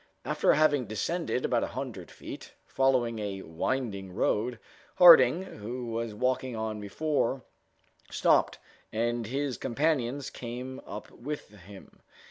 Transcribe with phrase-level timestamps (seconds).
[0.25, 4.57] After having descended about a hundred feet, following a winding road,
[4.95, 7.43] Harding who was walking on before,
[8.09, 8.57] stopped,
[8.91, 12.01] and his companions came up with him.